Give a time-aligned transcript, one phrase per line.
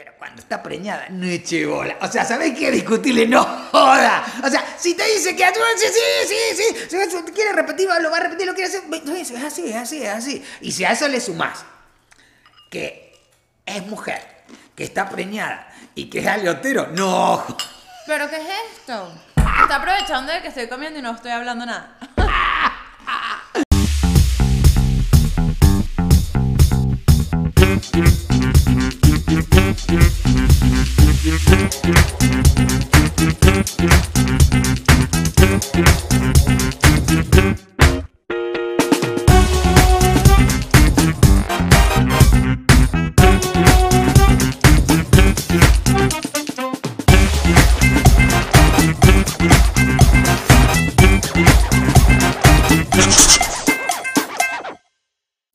[0.00, 1.98] Pero cuando está preñada, no eche bola.
[2.00, 2.70] O sea, ¿sabés qué?
[2.70, 4.24] Discutirle, no joda.
[4.42, 5.86] O sea, si te dice que sí,
[6.26, 8.80] sí, sí, sí, si quiere repetirlo, lo va a repetir, lo quiere hacer.
[8.90, 10.42] Es así, es así, es así.
[10.62, 11.66] Y si a eso le sumás
[12.70, 13.14] que
[13.66, 14.26] es mujer,
[14.74, 17.44] que está preñada y que es aliotero, no.
[18.06, 18.48] ¿Pero qué es
[18.78, 19.12] esto?
[19.36, 21.98] Está aprovechando de que estoy comiendo y no estoy hablando nada.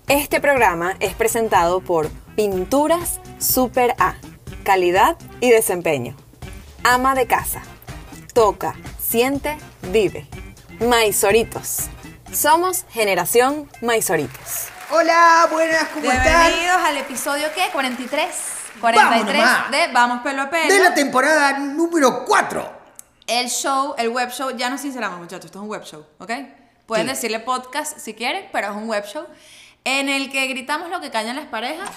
[0.07, 4.15] Este programa es presentado por Pinturas Super A,
[4.63, 6.15] calidad y desempeño.
[6.83, 7.61] Ama de casa.
[8.33, 9.57] Toca, siente,
[9.91, 10.27] vive.
[10.79, 11.87] Maizoritos.
[12.31, 14.67] Somos generación Maizoritos.
[14.91, 16.23] Hola, buenas, ¿cómo están?
[16.51, 17.63] Bienvenidos al episodio ¿qué?
[17.71, 18.27] 43.
[18.81, 19.71] 43 nomás.
[19.71, 20.71] de Vamos Pelo a Pelo.
[20.73, 22.71] De la temporada número 4.
[23.25, 26.31] El show, el web show, ya nos sinceramos muchachos, esto es un web show, ¿ok?
[26.85, 27.13] Pueden Sí.
[27.13, 29.25] decirle podcast si quieren, pero es un web show
[29.85, 31.89] en el que gritamos lo que callan las parejas,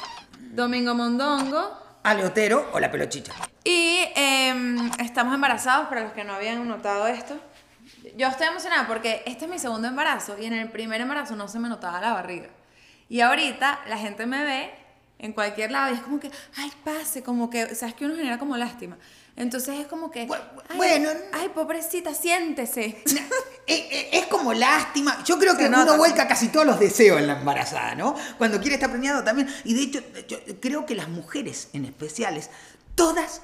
[0.53, 3.33] Domingo Mondongo, Aleotero o la pelochicha.
[3.65, 7.39] y em, estamos embarazados, para los que no habían notado esto.
[8.17, 11.49] Yo estoy emocionada porque este es mi segundo embarazo y en el primer embarazo no
[11.49, 12.49] se me notaba la barriga.
[13.09, 14.71] Y ahorita la gente me ve
[15.19, 18.39] en cualquier lado y es como que, ay, pase, como que, sabes que uno genera
[18.39, 18.97] como lástima.
[19.37, 20.37] Entonces es como que, Bu-
[20.69, 21.11] ay, bueno.
[21.33, 23.03] ay, pobrecita, siéntese.
[23.69, 25.23] Eh, eh, Es como lástima.
[25.25, 25.97] Yo creo que Se uno nota.
[25.97, 28.15] vuelca casi todos los deseos en la embarazada, ¿no?
[28.39, 29.49] Cuando quiere estar preñado también.
[29.65, 32.51] Y de hecho, yo creo que las mujeres en especiales,
[32.95, 33.43] todas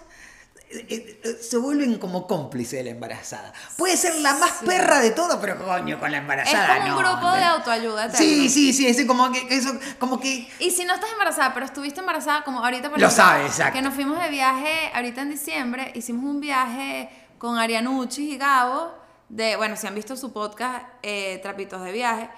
[0.71, 3.53] eh, se vuelven como cómplices de la embarazada.
[3.77, 4.67] Puede ser la más Sí.
[4.67, 6.67] perra de todo, pero coño, con la Es embarazada.
[6.79, 8.11] como un no, grupo de autoayuda.
[8.11, 10.49] Sí, sí, sí, es como que, que eso, como que.
[10.59, 13.75] Y si no estás embarazada, pero estuviste embarazada, como ahorita por Lo ejemplo, sabes, exacto.
[13.75, 17.09] Que nos fuimos de viaje ahorita en diciembre, hicimos un viaje
[17.39, 18.95] con Arianucci y Gabo,
[19.29, 22.31] de, bueno, si han visto su podcast, eh, Trapitos de Viaje,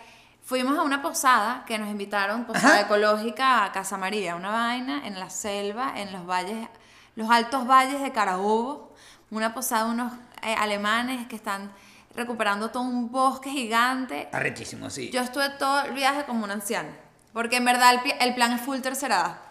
[0.43, 2.81] fuimos a una posada que nos invitaron, posada Ajá.
[2.83, 6.69] ecológica a Casa María, una vaina en la selva, en los valles,
[7.17, 8.95] los altos valles de Carabobo,
[9.31, 11.73] una posada de unos eh, alemanes que están
[12.15, 14.29] recuperando todo un bosque gigante.
[14.33, 15.11] Arrechísimo, sí.
[15.11, 16.91] Yo estuve todo el viaje como una anciana.
[17.37, 19.43] Porque en verdad el, el plan es full tercera.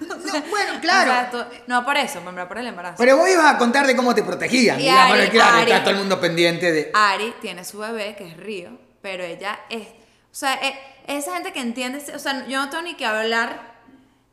[0.00, 1.10] No, bueno, claro.
[1.10, 2.94] O sea, tú- no por eso, me por el embarazo.
[2.98, 4.78] Pero vos ibas a contar de cómo te protegían.
[4.78, 6.90] Y digamos, Ari- claro, Ari- está todo el mundo pendiente de.
[6.94, 8.70] Ari tiene su bebé, que es Río,
[9.02, 9.88] pero ella es.
[9.88, 10.74] O sea, es
[11.08, 12.00] esa gente que entiende.
[12.14, 13.77] O sea, yo no tengo ni que hablar.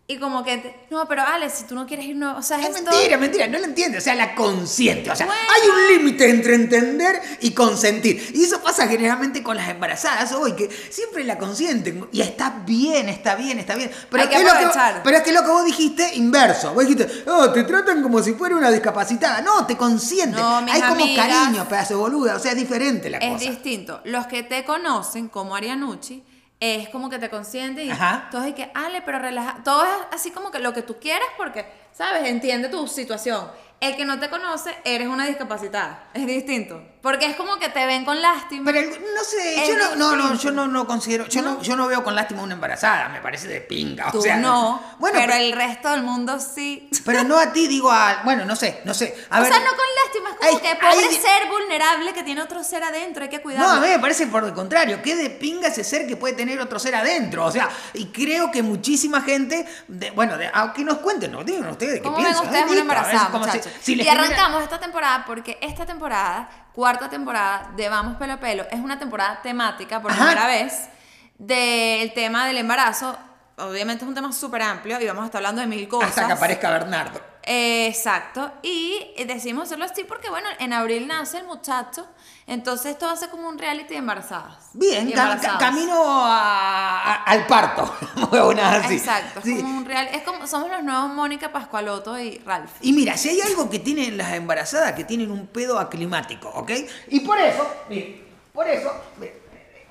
[0.08, 0.58] Y como que.
[0.60, 2.38] te- no, pero Ale, si tú no quieres ir, no.
[2.38, 5.10] O sea, Es esto- mentira, mentira, no lo entiende, o sea, la consiente.
[5.10, 5.42] O sea, Bueno.
[5.52, 8.24] hay un límite entre entender y consentir.
[8.36, 12.08] Y eso pasa generalmente con las embarazadas hoy, que siempre la consienten.
[12.12, 13.90] Y está bien, está bien, está bien.
[14.12, 15.02] Pero, Hay que es lo aprovechar.
[15.04, 16.76] pero es que lo que vos dijiste, inverso.
[16.76, 19.42] Vos dijiste, oh, te tratan como si fuera una discapacitada.
[19.42, 20.40] No, te consienten.
[20.40, 22.36] No, hay como amigas- cariño, pedazo de boluda.
[22.36, 23.50] O sea, es diferente la es cosa.
[23.50, 24.02] distinto.
[24.04, 26.24] Los que te conocen, como Arianucci,
[26.60, 28.30] es como que te consienten y Ajá.
[28.32, 29.62] todos y que, Ale, pero relaja.
[29.64, 32.28] Todo es así como que lo que tú quieras porque, ¿sabes?
[32.30, 33.50] Entiende tu situación.
[33.82, 36.10] El que no te conoce, eres una discapacitada.
[36.14, 36.82] Es distinto.
[37.06, 38.72] Porque es como que te ven con lástima.
[38.72, 41.52] Pero no sé, Es yo no, no, no, yo no, no considero, yo no.
[41.54, 41.62] ¿No?
[41.62, 44.10] yo no veo con lástima una embarazada, me parece de pinga.
[44.12, 46.90] Tú o sea, no, bueno, pero pero, el resto del mundo sí.
[47.06, 49.16] pero no a ti, digo a, bueno, no sé, no sé.
[49.30, 52.12] A o ver, sea, no con lástima, es como hay- que pobre hay- ser vulnerable
[52.14, 53.70] que tiene otro ser adentro, hay que No, cuidarlo.
[53.70, 56.60] a mí me parece por el contrario, que de pinga ese ser que puede tener
[56.60, 57.46] otro ser adentro.
[57.46, 61.46] O sea, y creo que muchísima gente, de- bueno, de, a que nos cuenten, nos
[61.46, 62.46] digan ustedes qué ¿Cómo ven piensan.
[62.48, 63.72] ustedes una embarazada, muchachos?
[63.80, 68.38] si y genera- arrancamos esta temporada porque esta temporada, cuarta temporada de Vamos Pelo a
[68.38, 70.26] Pelo, es una temporada temática por Ajá.
[70.26, 70.90] primera vez
[71.38, 73.18] del tema del embarazo.
[73.58, 76.10] Obviamente es un tema súper amplio y vamos a estar hablando de mil cosas.
[76.10, 77.22] Hasta que aparezca Bernardo.
[77.46, 78.52] Eh, Exacto.
[78.64, 82.08] Y decidimos hacerlo así porque, bueno, en abril nace el muchacho.
[82.48, 84.70] Entonces esto va a ser como un reality de embarazadas.
[84.74, 85.60] Bien, Y ca- ca- embarazados.
[85.60, 87.96] camino a- a- al parto.
[88.32, 88.96] Una así.
[88.96, 89.40] Exacto.
[89.40, 89.58] Es Sí.
[89.58, 90.08] como un real.
[90.12, 92.72] Es como somos los nuevos Mónica Pascualoto y Ralph.
[92.82, 96.72] Y mira, si hay algo que tienen las embarazadas, que tienen un pedo aclimático, ¿ok?
[97.08, 98.24] Y por eso, mire,
[98.54, 99.42] por eso, mire,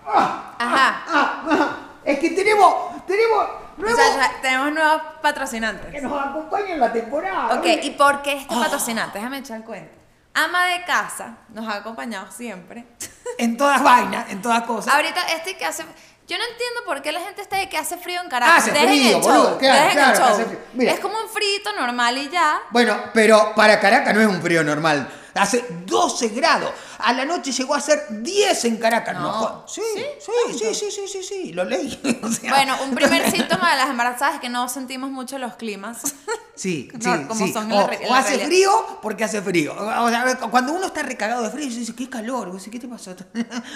[0.06, 1.04] ah, Ajá.
[1.08, 3.46] ah, ah, es que tenemos, tenemos
[3.82, 6.02] O sea, tenemos nuevos que patrocinantes.
[6.02, 7.54] nos acompañan en la temporada.
[7.58, 7.66] Ok.
[7.82, 9.18] ¿y por qué este patrocinante?
[9.18, 9.92] Déjame echar el cuento.
[10.34, 12.84] Ama de casa nos ha acompañado siempre.
[13.38, 14.94] En todas vainas, en todas cosas.
[14.94, 15.82] Ahorita este que hace,
[16.28, 18.58] Yo no entiendo por qué la gente está de que hace frío en Caracas.
[18.58, 20.34] Hace Dejen frío, el show, boludo, claro, dejen el claro, show.
[20.34, 20.58] hace frío.
[20.74, 20.92] Mira.
[20.92, 22.60] Es como un frito normal y ya.
[22.70, 25.08] Bueno, pero para Caracas no es un frío normal.
[25.34, 26.70] Hace 12 grados.
[26.98, 29.14] A la noche llegó a ser 10 en Caracas.
[29.14, 29.64] No.
[29.66, 29.82] Sí,
[30.20, 32.00] sí, sí, sí, sí, sí, sí, lo leí.
[32.22, 35.54] O sea, Bueno, un primer síntoma de las embarazadas es que no sentimos mucho los
[35.54, 36.02] climas.
[36.56, 37.52] Sí, sí, No, como sí.
[37.52, 38.70] son en o, la o hace frío
[39.02, 39.74] porque hace frío.
[39.76, 42.52] O sea, cuando uno está recagado de frío, dice, qué calor.
[42.52, 43.14] Decís, ¿qué te pasó?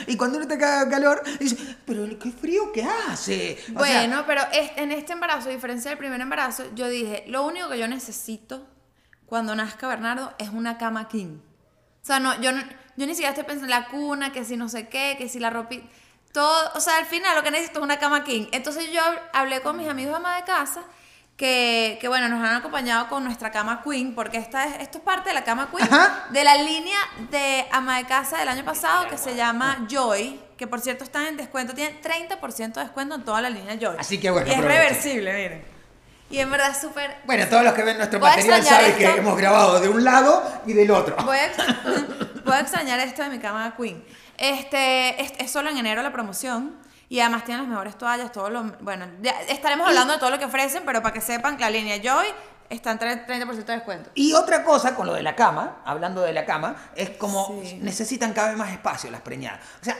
[0.06, 3.58] y cuando uno está cagado de calor, dice, pero qué frío que hace.
[3.74, 7.44] O sea, Bueno, pero en este embarazo, a diferencia del primer embarazo, yo dije, lo
[7.44, 8.64] único que yo necesito
[9.26, 11.40] cuando nazca Bernardo es una cama king.
[12.08, 12.62] O sea, no, yo, no-
[12.96, 15.38] yo ni siquiera estoy pensando en la cuna, que si no sé qué, que si
[15.38, 15.76] la ropa...
[16.32, 18.46] Todo, o sea, al final lo que necesito es una cama king.
[18.52, 20.80] Entonces yo hab- hablé con mis amigos de ama de casa,
[21.36, 25.04] que, que bueno, nos han acompañado con nuestra cama queen, porque esta es, esto es
[25.04, 26.26] parte de la cama queen, Ajá.
[26.30, 26.98] de la línea
[27.30, 31.26] de ama de casa del año pasado, que se llama Joy, que por cierto están
[31.26, 33.96] en descuento, tienen 30% de descuento en toda la línea Joy.
[33.98, 35.77] Así que bueno, Y es reversible, miren.
[36.30, 37.16] Y en verdad súper...
[37.24, 39.16] Bueno, todos los que ven nuestro Voy material saben que esto.
[39.18, 41.16] hemos grabado de un lado y del otro.
[41.24, 41.50] Voy a,
[42.44, 44.04] voy a extrañar esto de mi cama queen.
[44.36, 46.76] Este, es, es solo en enero la promoción.
[47.10, 48.64] Y además tienen las mejores toallas, todo lo...
[48.80, 51.96] Bueno, ya estaremos hablando de todo lo que ofrecen, pero para que sepan, la línea
[51.96, 52.26] Joy
[52.68, 54.10] está en tre- 30% de descuento.
[54.14, 57.78] Y otra cosa con lo de la cama, hablando de la cama, es como Sí.
[57.80, 59.60] necesitan cada vez más espacio las preñadas.
[59.80, 59.96] O sea,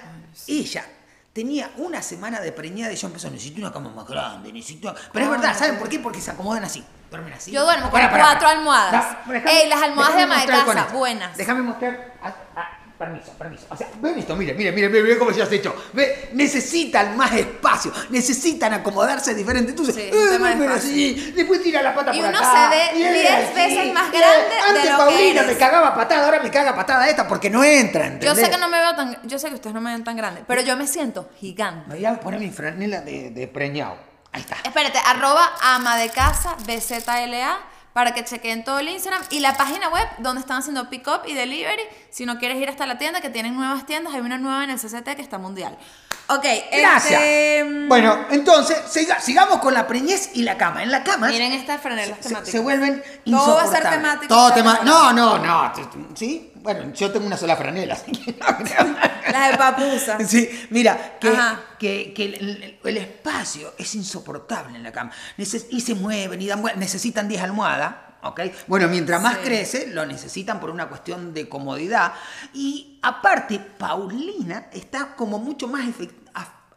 [0.46, 0.84] ella
[1.32, 4.94] tenía una semana de preñada y yo empezó, necesito una cama más grande, necesito...
[5.12, 5.98] Pero es Ay, verdad, ¿saben por qué?
[5.98, 6.84] Porque se acomodan así.
[7.10, 7.50] Duermen así.
[7.50, 9.16] Yo duermo con cuatro almohadas.
[9.46, 10.98] Ey, las almohadas de esto.
[10.98, 11.36] buenas.
[11.36, 12.14] Déjame mostrar...
[12.22, 12.67] ah, ah,
[12.98, 13.64] Permiso, permiso.
[13.70, 15.72] O sea, ven esto, mire, mire, mire, mire cómo se has hecho.
[15.92, 19.70] Ve, necesitan más espacio, necesitan acomodarse diferente.
[19.70, 20.70] Entonces, Sí, eh, de espacio.
[20.72, 23.54] así, después tira la pata Y por uno acá, se ve y él 10 así,
[23.54, 25.46] veces más grande de Antes lo que Paulina eres.
[25.46, 28.44] me cagaba patada, ahora me caga patada esta porque no entra, Yo ¿entendés?
[28.44, 29.18] sé que no me veo tan...
[29.28, 31.88] Yo sé que ustedes no me ven tan grande, pero yo me siento gigante.
[31.88, 33.96] Me voy a poner mi franela de, de preñado.
[34.32, 34.56] Ahí está.
[34.64, 37.58] Espérate, arroba ama de casa BZLA
[37.98, 41.22] para que chequen todo el Instagram y la página web donde están haciendo pick up
[41.26, 41.82] y delivery.
[42.10, 44.70] Si no quieres ir hasta la tienda, que tienen nuevas tiendas, hay una nueva en
[44.70, 45.76] el CCT que está mundial.
[46.28, 47.20] Ok, Gracias.
[47.20, 50.84] este, mm, Bueno, entonces, siga- sigamos con la preñez y la cama.
[50.84, 52.52] En la cama Miren estas franelas se, temáticas.
[52.52, 54.28] se vuelven Todo va a ser temático.
[54.32, 54.78] Todo tema.
[54.84, 55.72] No, no, no.
[56.14, 56.52] ¿Sí?
[56.62, 58.96] Bueno, yo tengo una sola franela, así que no creo.
[59.32, 60.18] Las de papusa.
[60.26, 61.32] Sí, mira, que,
[61.78, 62.24] que, que
[62.82, 65.10] el, espacio es insoportable en la cama.
[65.36, 67.94] Neces- y se mueven y dan necesitan 10 almohadas.
[68.22, 68.40] ¿ok?
[68.66, 69.40] Bueno, mientras más Sí.
[69.44, 72.12] crece, lo necesitan por una cuestión de comodidad.
[72.52, 75.84] Y aparte, Paulina está como mucho más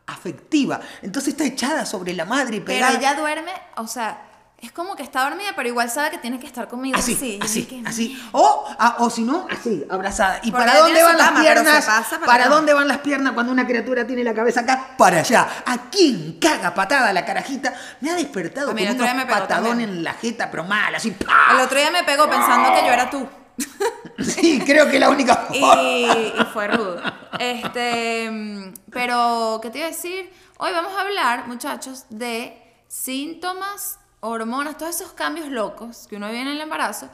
[0.07, 0.79] afectiva.
[1.01, 2.97] Entonces está echada sobre la madre y Pero pegada.
[2.97, 4.27] ella duerme, o sea,
[4.61, 6.97] es como que está dormida, pero igual sabe que tiene que estar conmigo.
[6.97, 8.21] Así, Sí, así, que- así.
[8.31, 8.65] O,
[8.99, 10.39] o si no, así, abrazada.
[10.43, 11.85] ¿Y Porque para dónde van las piernas?
[11.85, 12.53] para ¿Para acá.
[12.53, 14.89] dónde van las piernas cuando una criatura tiene la cabeza acá?
[14.97, 15.47] Para allá.
[15.65, 17.73] ¿A quién caga patada la carajita?
[18.01, 19.89] Me ha despertado con pegó patadón también.
[19.89, 21.11] en la jeta, pero mal, así.
[21.11, 21.53] ¡pah!
[21.55, 23.27] El otro día me pegó pensando que yo era tú.
[24.19, 25.81] Sí, creo que es la única Y, forma.
[25.83, 27.01] y fue rudo.
[27.39, 30.31] Este, pero, ¿qué te iba a decir?
[30.57, 36.41] Hoy vamos a hablar, muchachos, de síntomas, hormonas, todos esos cambios locos que uno vive
[36.41, 37.09] en el embarazo.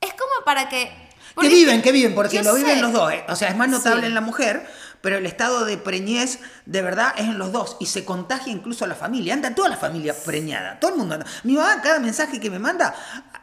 [0.00, 0.92] Es como para que...
[1.40, 3.12] Que viven, que viven, porque lo viven los dos.
[3.12, 3.24] ¿eh?
[3.28, 4.06] O sea, es más notable Sí.
[4.06, 4.66] en la mujer,
[5.00, 7.76] pero el estado de preñez de verdad es en los dos.
[7.80, 9.34] Y se contagia incluso a la familia.
[9.34, 10.80] Anda toda la familia preñada.
[10.80, 11.26] Todo el mundo anda.
[11.44, 12.94] Mi mamá, cada mensaje que me manda,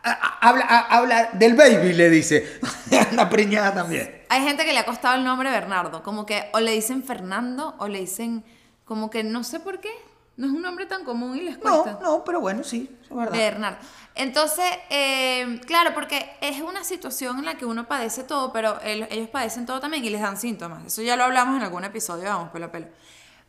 [0.04, 2.60] a- a- habla, a- habla del baby, le dice.
[3.12, 4.24] anda preñada también.
[4.30, 7.76] Hay gente que le ha costado el nombre Bernardo, como que o le dicen Fernando
[7.80, 8.44] o le dicen
[8.84, 9.92] como que no sé por qué,
[10.37, 11.94] no es un nombre tan común y les cuesta.
[11.94, 13.31] No, no, pero bueno, sí, es verdad.
[13.31, 13.77] Bernardo.
[14.15, 19.07] Entonces, eh, claro, porque es una situación en la que uno padece todo, pero el-
[19.11, 20.85] ellos padecen todo también y les dan síntomas.
[20.85, 22.87] Eso ya lo hablamos en algún episodio, vamos, pelo a pelo.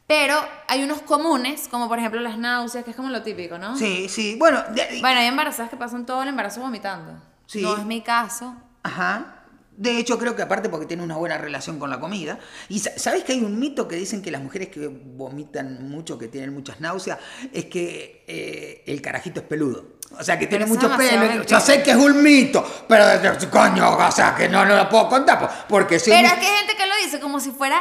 [0.08, 0.36] Pero
[0.68, 3.76] hay unos comunes, como por ejemplo las náuseas, que es como lo típico, ¿no?
[3.76, 4.36] Sí, sí.
[4.38, 7.20] Bueno, de- Bueno, hay embarazadas que pasan todo el embarazo vomitando.
[7.46, 7.62] Sí.
[7.62, 8.54] No es mi caso.
[8.84, 9.35] Ajá.
[9.76, 12.38] De hecho, creo que aparte porque tiene una buena relación con la comida.
[12.68, 16.18] Y sa- ¿sabes que hay un mito que dicen que las mujeres que vomitan mucho,
[16.18, 17.18] que tienen muchas náuseas,
[17.52, 19.96] es que eh, el carajito es peludo?
[20.18, 21.34] O sea, que tiene Pero eso mucho es demasiado pelo.
[21.40, 21.58] mentira.
[21.58, 23.04] Yo sé que es un mito, pero
[23.50, 25.38] coño, o sea, que no, no lo puedo contar.
[25.40, 27.80] po- Porque si Pero es que hay gente que lo dice como si fuera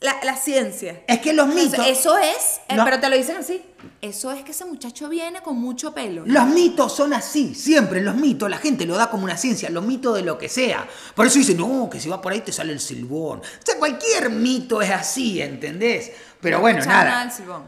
[0.00, 1.02] la, la ciencia.
[1.06, 1.86] es que los mitos...
[1.86, 2.84] Eso es, eh, No.
[2.84, 3.62] pero te lo dicen así.
[4.02, 6.22] Eso es que ese muchacho viene con mucho pelo.
[6.26, 9.84] Los mitos son así, siempre los mitos, la gente lo da como una ciencia, los
[9.84, 10.86] mitos de lo que sea.
[11.14, 13.38] Por eso dicen, no, que si va por ahí te sale el silbón.
[13.40, 16.12] O sea, cualquier mito es así, ¿entendés?
[16.40, 17.20] Pero bueno, Escuchaba nada.
[17.24, 17.64] del silbón.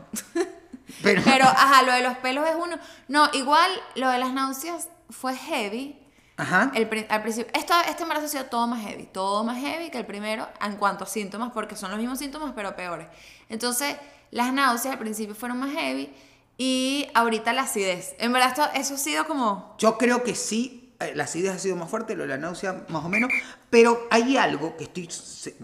[1.03, 2.79] Pero, Pero, ajá, lo de los pelos es uno.
[3.09, 5.99] No, igual lo de las náuseas fue heavy.
[6.37, 6.73] Ajá.
[6.75, 9.99] El al principio, esto, este embarazo ha sido todo más heavy, todo más heavy que
[9.99, 13.07] el primero en cuanto a síntomas, porque son los mismos síntomas, pero peores.
[13.49, 13.97] Entonces,
[14.33, 16.11] Las náuseas al principio fueron más heavy
[16.57, 18.15] y ahorita la acidez.
[18.19, 19.77] En verdad esto, eso ha sido como...
[19.79, 22.87] Yo creo que sí, eh, la acidez ha sido más fuerte, lo de la náusea
[22.89, 23.31] más o menos,
[23.69, 25.09] pero hay algo que, estoy,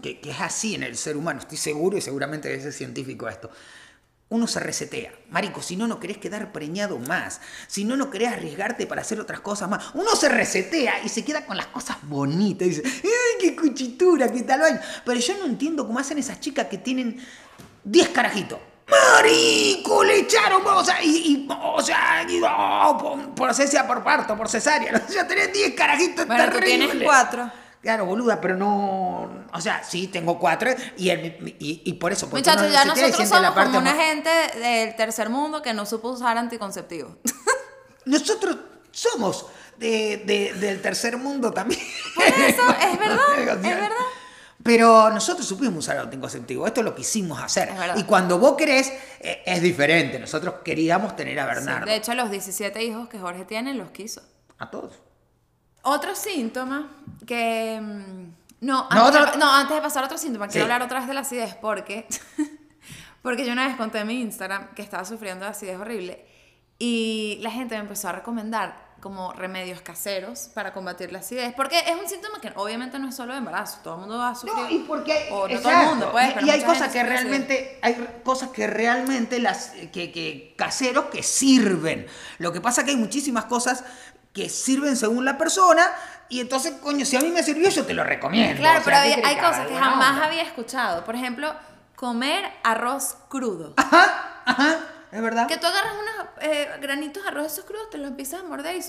[0.03, 3.27] que, que es así en el ser humano, estoy seguro y seguramente debe ser científico
[3.27, 3.49] esto.
[4.31, 5.11] Uno se resetea.
[5.31, 7.41] Marico, si no, no querés quedar preñado más.
[7.67, 9.89] Si no, no querés arriesgarte para hacer otras cosas más.
[9.95, 12.67] Uno se resetea y se queda con las cosas bonitas.
[12.67, 14.81] Y dice, ¡ay, qué cuchitura, qué tal vaina!
[15.03, 17.19] Pero yo no entiendo cómo hacen esas chicas que tienen
[17.83, 18.59] 10 carajitos.
[18.87, 20.03] ¡Marico!
[20.03, 22.97] Le echaron, o sea, y, y- o sea, y, oh,
[23.35, 25.03] por, por por parto, por cesárea.
[25.09, 26.87] O sea, tenés 10 carajitos Bueno, tú terribles.
[26.89, 27.51] tienes cuatro.
[27.81, 29.45] Claro, boluda, pero no.
[29.53, 32.27] O sea, sí, tengo cuatro y, el- y, y por eso.
[32.27, 35.61] Muchachos, uno ya nosotros siente la somos parte como una más- gente del tercer mundo
[35.61, 37.15] que no supo usar anticonceptivo.
[38.05, 38.57] Nosotros
[38.91, 39.45] somos
[39.77, 41.79] de, de- del tercer mundo también.
[42.15, 43.89] Por eso, es verdad, es verdad.
[44.61, 46.67] Pero nosotros supimos usar anticonceptivo.
[46.67, 47.71] Esto es lo que hicimos hacer.
[47.95, 50.19] Y cuando vos querés, eh, es diferente.
[50.19, 51.85] Nosotros queríamos tener a Bernardo.
[51.85, 54.21] De hecho, los 17 hijos que Jorge tiene los quiso.
[54.57, 54.99] A todos.
[55.81, 56.91] Otro síntoma
[57.29, 57.79] que...
[57.81, 60.81] mm, No, No, antes, otro- de, no, antes de pasar a otro síntoma, quiero hablar
[60.81, 62.07] otra vez de la acidez porque...
[63.21, 66.25] porque yo una vez conté en mi Instagram que estaba sufriendo de acidez horrible
[66.77, 71.53] y la gente me empezó a recomendar como remedios caseros para combatir la acidez.
[71.55, 74.29] Porque es un síntoma que obviamente no es solo de embarazo, todo el mundo va
[74.31, 74.53] a sufrir.
[74.63, 78.21] No, y porque o no todo el mundo, pues, y- hay cosas que realmente hay
[78.23, 82.07] cosas que realmente las que, que caseros que sirven.
[82.39, 83.83] Lo que pasa que hay muchísimas cosas
[84.33, 85.85] que sirven según la persona
[86.29, 88.59] y entonces, coño, si a mí me sirvió yo te lo recomiendo.
[88.61, 90.25] Claro, O sea, pero ¿qué hay, cosas que jamás onda.
[90.25, 91.03] había escuchado.
[91.03, 91.53] Por ejemplo,
[91.95, 93.73] comer arroz crudo.
[93.77, 94.77] Ajá, ajá,
[95.11, 95.47] es verdad.
[95.47, 98.75] Que tú agarras unos eh, granitos de arroz esos crudos, te los empiezas a morder
[98.77, 98.81] y...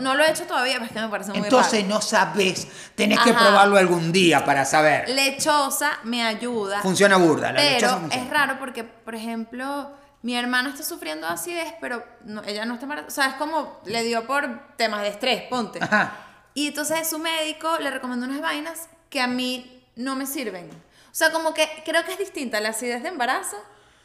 [0.00, 1.94] No lo he hecho todavía, pero es que me parece muy Entonces raro.
[1.94, 5.08] no sabes, tenés que probarlo algún día para saber.
[5.08, 6.82] Lechosa me ayuda.
[6.82, 8.24] Funciona burda, la lechosa pero funciona.
[8.26, 12.74] es raro porque, por ejemplo, mi hermana está sufriendo de acidez, pero no- ella no
[12.74, 13.08] está embarazada.
[13.08, 15.78] O sea, es como le dio por temas de estrés, ponte.
[15.82, 16.12] Ajá.
[16.58, 20.68] Y entonces su médico le recomendó unas vainas que a mí no me sirven.
[20.68, 23.56] O sea, como que creo que es distinta la acidez de embarazo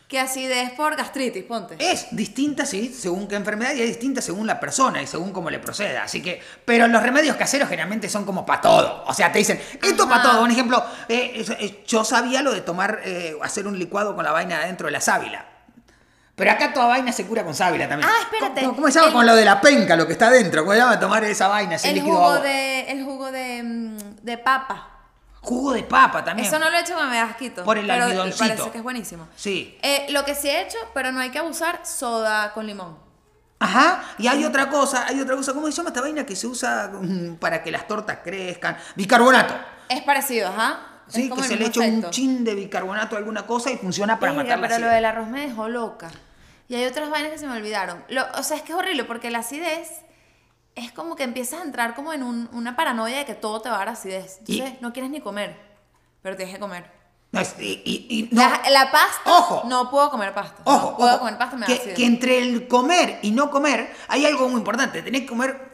[0.08, 1.78] que acidez por gastritis, ponte.
[1.80, 5.50] Es distinta, sí, según qué enfermedad y es distinta según la persona y según cómo
[5.50, 6.04] le proceda.
[6.04, 9.04] Así que, pero los remedios caseros generalmente son como para todo.
[9.08, 10.44] O sea, te dicen, esto para todo.
[10.44, 14.58] Un ejemplo, eh, yo sabía lo de tomar, eh, hacer un licuado con la vaina
[14.58, 15.53] adentro de la sábila.
[16.36, 18.10] Pero acá toda vaina se cura con sábila también.
[18.12, 18.62] Ah, espérate.
[18.62, 19.08] ¿Cómo, cómo se llama?
[19.08, 20.62] El- Con lo de la penca, lo que está adentro.
[20.64, 22.40] ¿Cómo se llama tomar esa vaina, ese el líquido jugo agua?
[22.42, 24.90] de el jugo de, mm, de papa.
[25.42, 26.48] Jugo de papa también.
[26.48, 27.64] Eso no lo he hecho, me da asquito.
[27.64, 28.40] Por el pero almidoncito.
[28.48, 29.28] parece que es buenísimo.
[29.36, 29.78] Sí.
[29.84, 32.98] Eh, lo que sí he hecho, pero no hay que abusar, soda con limón.
[33.60, 36.48] Ajá, y hay otra cosa, hay otra cosa, ¿cómo se llama esta vaina que se
[36.48, 38.76] usa mm, para que las tortas crezcan?
[38.96, 39.54] Bicarbonato.
[39.88, 40.80] Es parecido, ajá.
[41.08, 44.34] Sí, que se le echa un chin de bicarbonato a alguna cosa y funciona para
[44.34, 46.10] matar la pero lo del arroz me dejó loca.
[46.70, 48.04] Y hay otras vainas que se me olvidaron.
[48.10, 49.90] Lo- o sea, es que es horrible porque la acidez
[50.76, 53.70] es como que empiezas a entrar como en un- una paranoia de que todo te
[53.70, 54.40] va a dar acidez.
[54.48, 55.56] Y- Entonces, no quieres ni comer,
[56.22, 56.86] pero tienes que comer.
[57.32, 57.46] No, y,
[57.84, 59.64] y- y no, La, la pasta, Ojo.
[59.68, 60.62] no puedo comer pasta.
[60.66, 61.96] ojo, no puedo ojo, comer pasta, me da que, acidez.
[61.96, 65.02] que entre el comer y no comer hay algo muy importante.
[65.02, 65.70] Tenés que comer.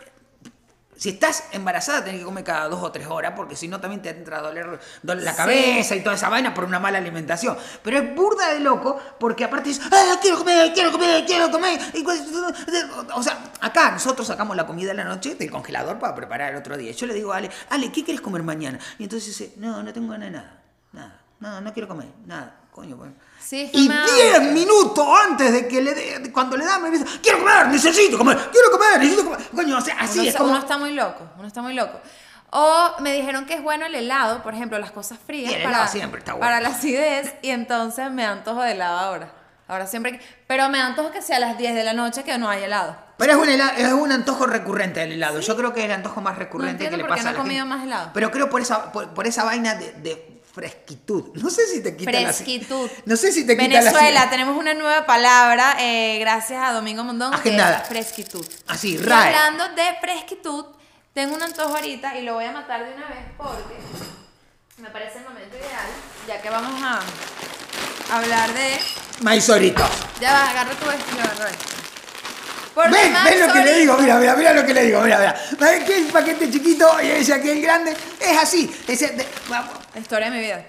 [1.00, 4.01] Si estás embarazada, tenés que comer cada dos o tres horas, porque si no también
[4.01, 5.38] te entra a doler, doler la Sí.
[5.38, 7.58] cabeza y toda esa vaina por una mala alimentación.
[7.82, 11.79] Pero es burda de loco, porque aparte dices, ¡ah, quiero comer, quiero comer, quiero comer!
[12.03, 16.51] Cu- o sea, acá nosotros sacamos la comida de la noche del congelador para preparar
[16.51, 16.91] el otro día.
[16.91, 18.77] Yo le digo a Ale, Ale, ¿qué quieres comer mañana?
[18.98, 22.58] Y entonces dice, no, no tengo ganas de nada, nada, no, no quiero comer, nada,
[22.79, 23.13] coño, bueno.
[23.39, 24.51] Sí, es que Y me da 10 hambre.
[24.53, 28.38] minutos antes de que le dé, cuando le da, me dice, quiero comer, necesito comer,
[28.51, 29.39] quiero comer, necesito comer.
[29.55, 30.50] Coño, o sea, así uno, es como...
[30.50, 32.00] uno está muy loco, uno está muy loco.
[32.51, 35.63] O me dijeron que es bueno el helado, por ejemplo, las cosas frías Y el
[35.63, 36.45] para, helado siempre está bueno.
[36.45, 39.33] para la acidez y entonces me antojo de helado ahora.
[39.67, 42.50] Ahora siempre Pero me antojo que sea a las 10 de la noche que no
[42.50, 42.98] hay helado.
[43.17, 45.39] Pero es un, hela- es un antojo recurrente el helado.
[45.41, 47.38] Yo creo que es el antojo más recurrente entiendo que le pasa no a la
[47.38, 47.75] he comido gente.
[47.77, 48.09] más helado.
[48.15, 51.36] Pero creo por esa, por, por esa vaina de, de fresquitud.
[51.36, 52.89] No sé si te quita la Fresquitud.
[53.06, 57.03] No sé si te quita Venezuela, la tenemos una nueva palabra eh, gracias a Domingo
[57.03, 58.46] Mondón, que es fresquitud.
[58.68, 59.36] Así, RAE.
[59.36, 60.65] hablando de fresquitud,
[61.13, 63.75] tengo un antojo ahorita y lo voy a matar de una vez porque
[64.77, 65.88] me parece el momento ideal,
[66.27, 67.01] ya que vamos a
[68.15, 68.79] hablar de...
[69.22, 69.89] Maizoritos.
[70.20, 71.78] Ya va, agarra tu agarro esto.
[72.75, 72.91] Más
[73.25, 73.97] ¿Ves lo que le digo?
[73.97, 75.01] Mira, mira, mira lo que le digo.
[75.01, 75.35] Mira, mira.
[75.59, 77.95] ¿Ves que el paquete chiquito y ese aquí el grande?
[78.19, 78.69] Es así.
[78.88, 79.27] Ese de-.
[79.49, 80.65] La historia de mi vida.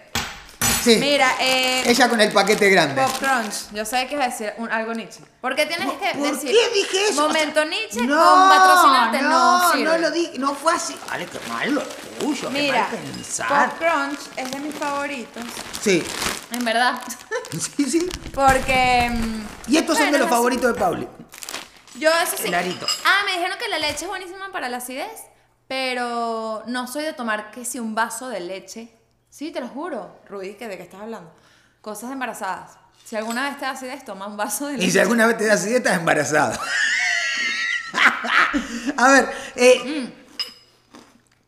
[0.82, 0.96] Sí.
[0.96, 3.02] Mira, eh, Ella con el paquete grande.
[3.02, 3.70] Pop Crunch.
[3.74, 5.20] Yo sé que a decir un- algo Nietzsche.
[5.42, 7.20] ¿Por qué tienes que ¿Por decir qué dije eso?
[7.28, 9.20] momento Nietzsche No, con patrocinarte?
[9.22, 9.28] No,
[9.58, 9.84] no, sirve.
[9.84, 10.96] no lo dije, no fue así.
[11.10, 11.82] Vale, qué mal lo
[12.18, 13.48] tuyo, qué Mira, mal pensar.
[13.70, 15.42] Pop Crunch es de mis favoritos.
[15.82, 16.02] Sí,
[16.52, 16.94] En verdad.
[17.76, 18.08] sí, sí.
[18.32, 19.10] Porque.
[19.12, 21.08] mm, Y estos son bueno, de los es favoritos de Pauli.
[22.00, 22.48] Yo eso sí.
[22.48, 22.86] El arito.
[23.04, 25.20] Ah, me dijeron que la leche es buenísima para la acidez,
[25.68, 28.88] pero no soy de tomar que si un vaso de leche.
[29.28, 31.32] Sí, te lo juro, Rudy, que de qué estás hablando.
[31.80, 32.72] Cosas de embarazadas.
[33.04, 34.86] Si alguna vez te da acidez, toma un vaso de leche.
[34.86, 36.58] Y si alguna vez te das así, estás embarazado.
[38.96, 40.12] A ver, eh, gra-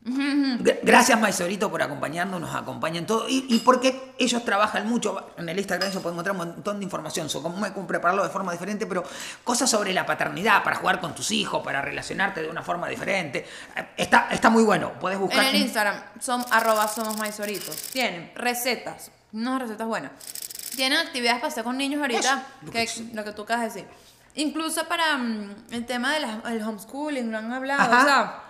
[0.04, 3.28] gracias Maisorito por acompañarnos, nos acompañan todo.
[3.28, 6.84] Y, y porque ellos trabajan mucho, en el Instagram se puede encontrar un montón de
[6.84, 9.04] información sobre cómo prepararlo de forma diferente, pero
[9.44, 13.46] cosas sobre la paternidad, para jugar con tus hijos, para relacionarte de una forma diferente.
[13.76, 15.44] Eh, Está, está muy bueno, puedes En buscar.
[15.44, 17.76] el Instagram, son, arroba somos maizoritos.
[17.92, 20.10] Tienen recetas, unas recetas buenas.
[20.74, 23.94] Tienen actividades para hacer con niños ahorita, Eso, que, lo que tú acabas de decir.
[24.34, 27.82] Incluso para mm, el tema del homeschooling, lo han hablado.
[27.82, 28.00] Ajá.
[28.00, 28.42] O sea,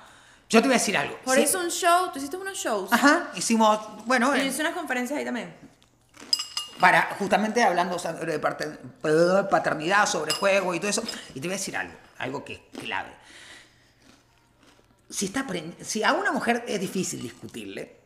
[0.53, 1.17] Yo te voy a decir algo.
[1.25, 1.43] por Sí.
[1.45, 2.93] eso un show, tú hiciste unos shows.
[2.93, 5.55] Ajá, hicimos, bueno, Y eh, hice unas conferencias ahí también.
[6.79, 8.39] para justamente hablando sobre
[9.49, 11.03] paternidad, sobre juego y todo eso.
[11.35, 13.11] Y te voy a decir algo, algo que es clave.
[15.09, 15.47] Si, está
[15.81, 17.97] si a una mujer es difícil discutirle,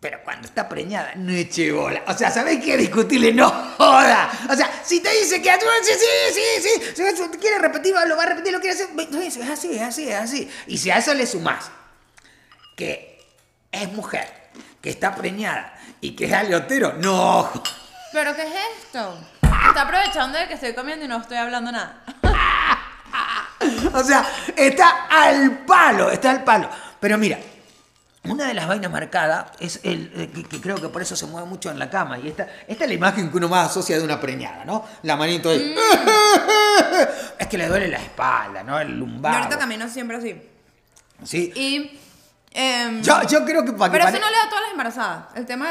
[0.00, 2.04] pero cuando está preñada, no eche bola.
[2.06, 3.32] O sea, ¿sabés qué discutirle?
[3.32, 4.30] No joda.
[4.48, 7.02] O sea, si te dice que sí, sí, sí, sí.
[7.16, 8.88] Si quiere repetir, lo va a repetir, lo quiere hacer.
[8.96, 10.50] Es así, es así, es así.
[10.68, 11.70] Y si a eso le sumás
[12.76, 13.20] que
[13.72, 14.32] es mujer,
[14.80, 17.50] que está preñada y que es aliotero, no
[18.12, 19.18] ¿Pero qué es esto?
[19.42, 22.04] Está aprovechando de que estoy comiendo y no estoy hablando nada.
[23.92, 24.24] O sea,
[24.56, 26.70] está al palo, está al palo.
[27.00, 27.38] Pero mira,
[28.32, 31.26] una de las vainas marcadas es el eh, que, que creo que por eso se
[31.26, 32.18] mueve mucho en la cama.
[32.18, 34.84] Y esta, esta es la imagen que uno más asocia de una preñada, ¿no?
[35.02, 35.74] La manito ahí.
[37.38, 38.78] Es que le duele la espalda, ¿no?
[38.80, 39.34] El lumbar.
[39.36, 40.40] ahorita camino siempre así.
[41.24, 41.52] Sí.
[41.54, 41.98] Y.
[42.52, 44.62] em, Yo, yo creo que para que pero eso pare- no le da a todas
[44.62, 45.24] las embarazadas.
[45.36, 45.68] El tema.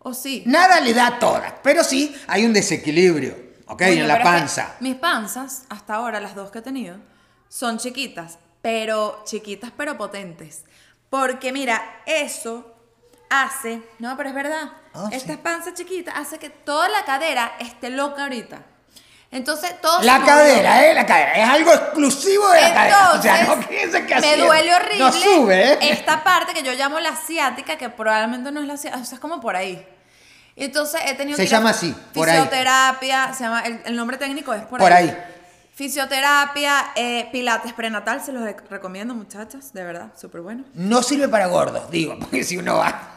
[0.00, 0.42] O sí.
[0.46, 3.34] Nada le da a todas, pero sí hay un desequilibrio,
[3.66, 3.78] ¿ok?
[3.78, 4.74] Coño, en la que panza.
[4.80, 6.96] mis panzas, hasta ahora, las dos que he tenido,
[7.48, 8.38] son chiquitas.
[8.60, 10.64] Pero chiquitas, pero potentes.
[11.14, 12.74] Porque mira, eso
[13.30, 13.80] hace.
[14.00, 14.72] No, pero es verdad.
[14.92, 15.14] Ah, sí.
[15.14, 18.62] Esta panza chiquita hace que toda la cadera esté loca ahorita.
[19.30, 20.92] Entonces, todo La cadera, ¿eh?
[20.92, 21.34] La cadera.
[21.34, 23.12] Es algo exclusivo de la cadera.
[23.12, 24.38] O sea, no Entonces, piensen que me así es.
[24.38, 25.78] duele horrible No sube, ¿eh?
[25.82, 29.14] esta parte que yo llamo la asiática, que probablemente no es la asiática, o sea,
[29.14, 29.86] es como por ahí.
[30.56, 32.34] Entonces he tenido Se que llama así, por ahí.
[32.38, 35.16] fisioterapia, se llama, el, el nombre técnico es por, Por ahí.
[35.74, 40.64] Fisioterapia, eh, pilates prenatal, se los rec- recomiendo, muchachas, de verdad, súper bueno.
[40.74, 43.10] No sirve para gordos, digo, porque si uno va.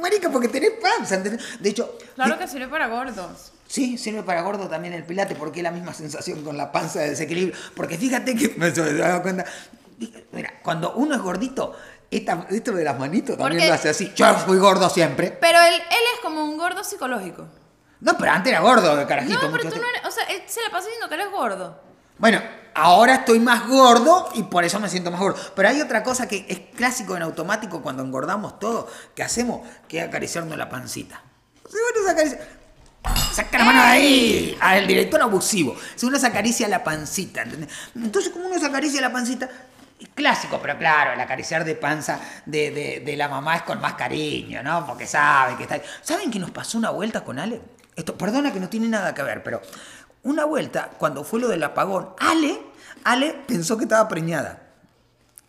[0.00, 1.16] Marica, porque tenés panza.
[1.16, 1.60] ¿entendés?
[1.60, 3.52] De hecho, Claro que sirve para gordos.
[3.68, 7.00] sí, sirve para gordo también el pilate, porque es la misma sensación con la panza
[7.00, 7.56] de desequilibrio.
[7.76, 9.44] Porque fíjate que me he dado cuenta.
[10.32, 11.76] Mira, cuando uno es gordito,
[12.10, 14.12] esta- esto de las manitos también Porque- lo hace así.
[14.16, 15.36] Yo fui gordo siempre.
[15.40, 17.46] Pero él, él es como un gordo psicológico.
[18.02, 19.40] No, pero antes era gordo de carajito.
[19.40, 21.30] No, pero tú no eres, o sea, él se le pasa diciendo que él es
[21.30, 21.80] gordo.
[22.18, 22.40] Bueno,
[22.74, 25.40] ahora estoy más gordo y por eso me siento más gordo.
[25.56, 30.00] Pero hay otra cosa que es clásico en automático cuando engordamos todo, que hacemos, que
[30.00, 31.22] es acariciarnos la pancita.
[31.68, 32.38] Si uno se acaricia...
[33.32, 35.74] Saca la mano de ahí al director abusivo.
[35.96, 37.68] Si uno se acaricia la pancita, ¿entendés?
[37.96, 39.48] Entonces, como uno se acaricia la pancita,
[39.98, 43.80] es clásico, pero claro, el acariciar de panza de, de- de la mamá es con
[43.80, 44.86] más cariño, ¿no?
[44.86, 45.82] Porque sabe que está ahí.
[46.02, 47.60] ¿Saben que nos pasó una vuelta con Ale?
[47.96, 49.60] Esto, perdona que no tiene nada que ver, pero
[50.22, 52.60] una vuelta, cuando fue lo del apagón, Ale,
[53.04, 54.70] Ale pensó que estaba preñada.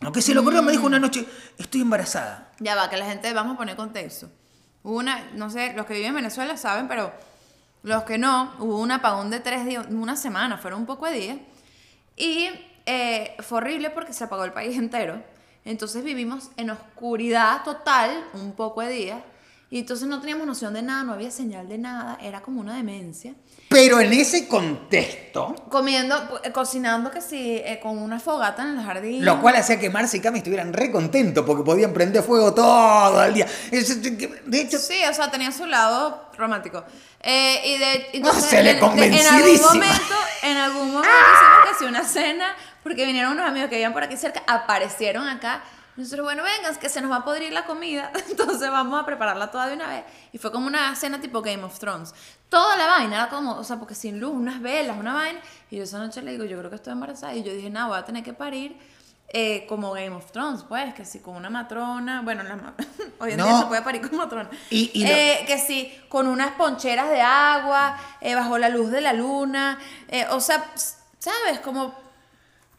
[0.01, 1.25] Aunque se le ocurrió, me dijo una noche,
[1.58, 2.51] estoy embarazada.
[2.60, 4.29] Ya va, que la gente, vamos a poner contexto.
[4.84, 7.13] Hubo una, no sé, los que viven en Venezuela saben, pero
[7.84, 11.13] los que no, hubo un apagón de tres días, una semana, fueron un poco de
[11.13, 11.38] días.
[12.17, 12.49] Y
[12.86, 15.23] eh, fue horrible porque se apagó el país entero.
[15.65, 19.23] Entonces vivimos en oscuridad total un poco de días.
[19.73, 22.75] Y entonces no teníamos noción de nada, no había señal de nada, era como una
[22.75, 23.33] demencia.
[23.69, 28.86] Pero en ese contexto, Comiendo, eh, cocinando que sí, eh, con una fogata en el
[28.86, 29.25] jardín.
[29.25, 33.23] Lo cual hacía que Marce y Cami estuvieran re contentos porque podían prender fuego todo
[33.23, 33.47] el día.
[33.71, 36.83] De hecho, Sí, o sea, tenía su lado romántico.
[37.21, 39.73] Eh, y de, entonces, se le en- de- en algún convencidísima.
[39.73, 44.03] momento, en algún momento hicimos casi una cena, porque vinieron unos amigos que vivían por
[44.03, 45.63] aquí cerca, aparecieron acá.
[45.95, 49.51] Nosotros, bueno, vengan, que se nos va a podrir la comida, entonces vamos a prepararla
[49.51, 50.03] toda de una vez.
[50.32, 52.13] Y fue como una cena tipo Game of Thrones.
[52.49, 55.39] Toda la vaina era como, o sea, porque sin luz, unas velas, una vaina.
[55.69, 57.36] Y yo esa noche le digo, yo creo que estoy embarazada.
[57.36, 58.75] Y yo dije, no, voy a tener que parir
[59.36, 62.73] eh, como Game of Thrones, pues, que si con una matrona, bueno, la ma-
[63.19, 63.45] hoy en No.
[63.45, 64.49] día se puede parir con matrona.
[64.71, 69.13] Y- Eh, que sí, con unas poncheras de agua, eh, bajo la luz de la
[69.13, 69.77] luna,
[70.08, 70.63] eh, o sea,
[71.19, 71.60] ¿sabes?
[71.63, 71.93] Como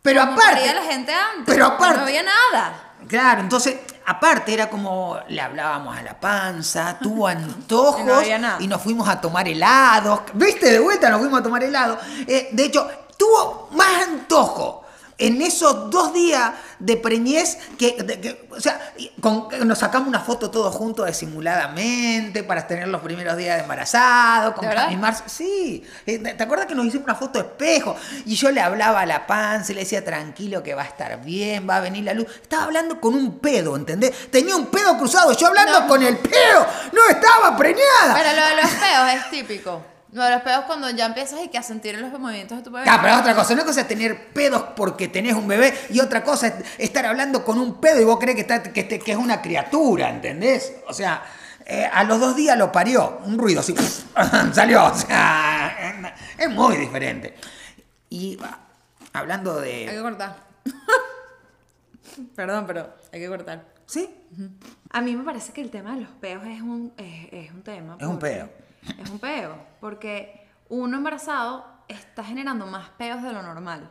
[0.03, 1.44] Pero Como aparte- la gente antes.
[1.46, 2.84] pero aparte- No había nada.
[3.08, 8.38] Claro, entonces, aparte era como le hablábamos a la panza, tuvo antojos Y no había
[8.38, 8.56] nada.
[8.60, 10.20] y nos fuimos a tomar helados.
[10.34, 10.70] ¿Viste?
[10.70, 11.98] De vuelta nos fuimos a tomar helado.
[12.26, 12.86] Eh, de hecho,
[13.16, 14.84] tuvo más antojo
[15.18, 20.20] en esos dos días de preñez que, de- que- o sea, con- nos sacamos una
[20.20, 24.68] foto todos juntos disimuladamente para tener los primeros días de embarazado, con.
[25.27, 27.96] Sí, Eh, ¿te acuerdas que nos hicimos una foto de espejo?
[28.27, 31.20] Y yo le hablaba a la panza y le decía, tranquilo que va a estar
[31.22, 32.27] bien, va a venir la luz.
[32.42, 34.31] Estaba hablando con un pedo, ¿entendés?
[34.31, 35.87] Tenía un pedo cruzado, yo hablando No.
[35.88, 38.14] con el pedo, no estaba preñada.
[38.14, 39.93] Pero lo de los peos es típico.
[40.14, 42.87] De los pedos cuando ya empiezas y que a sentir los movimientos de tu bebé.
[42.88, 43.53] Ah, pero es otra cosa.
[43.55, 47.44] Una cosa es tener pedos porque tenés un bebé y otra cosa es estar hablando
[47.44, 50.72] con un pedo y vos crees que, está, que, este- que es una criatura, ¿entendés?
[50.87, 51.20] O sea,
[51.66, 53.18] eh, a los dos días lo parió.
[53.24, 53.74] Un ruido así.
[54.53, 54.85] salió.
[54.85, 57.35] O sea, es muy diferente.
[58.09, 58.38] Y
[59.12, 60.00] hablando Hay que de...
[60.00, 60.37] cortar.
[62.37, 63.64] Perdón, pero hay que cortar.
[63.87, 64.09] ¿Sí?
[64.90, 67.62] A mí me parece que el tema de los peos es un, es, es un
[67.62, 67.96] tema.
[68.00, 68.48] Es un peo.
[69.03, 69.57] Es un peo.
[69.81, 73.90] Porque uno embarazado está generando más peos de lo normal.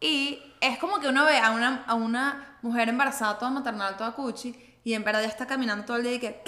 [0.00, 4.12] Y es como que uno ve a una, a una mujer embarazada, toda maternal, toda
[4.12, 6.42] cuchi, y en verdad ya está caminando todo el día y que.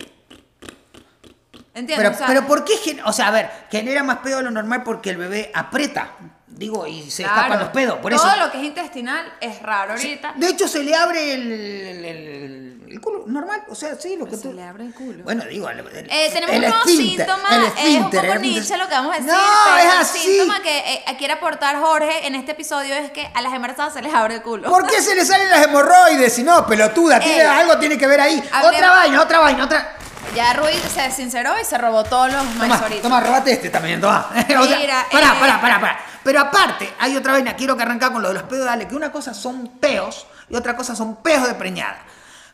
[1.75, 1.97] ¿Entiendes?
[1.99, 2.73] Pero, O sea, pero ¿por qué?
[3.05, 6.11] O sea, a ver, genera más pedo de lo normal porque el bebé aprieta.
[6.47, 7.99] Digo, y se claro, escapan los pedos.
[7.99, 8.45] Por todo eso.
[8.47, 10.33] lo que es intestinal es raro ahorita.
[10.37, 13.63] De hecho, se le abre el, el- el- el culo normal.
[13.69, 15.25] O sea, sí, lo que Se tú- le abre el culo.
[15.25, 18.03] Bueno, digo, el, el- Eh, tenemos el un nuevo esfínter, síntoma, el es un esfínter,
[18.21, 18.63] poco el esfínter.
[18.63, 20.19] niche lo que vamos a decir, No, pero es el así.
[20.19, 24.03] síntoma que eh, quiere aportar Jorge en este episodio es que a las embarazadas se
[24.03, 24.69] les abre el culo.
[24.71, 26.33] ¿Por qué se le salen las hemorroides?
[26.33, 27.47] Si no, pelotuda, tiene, Ey.
[27.47, 28.43] algo tiene que ver ahí.
[28.53, 29.93] Hablemos- Otra vaina, otra vaina, otra.
[30.35, 33.03] Ya Ruiz se sinceró y se robó todos los maizoritos.
[33.03, 34.29] toma, robate este también, toma.
[34.61, 35.37] O sea, Mira, pará, eh.
[35.41, 36.01] pará, pará, pará.
[36.23, 38.89] Pero aparte, hay otra vaina, quiero que arrancar con lo de los pedos de Ale,
[38.89, 42.05] que una cosa son peos y otra cosa son peos de preñada.